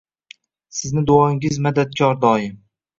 [0.79, 2.61] Sizni duoyingiz madadkor doim